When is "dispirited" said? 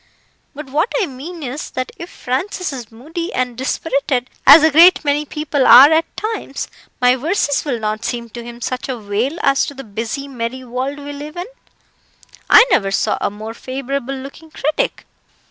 3.55-4.31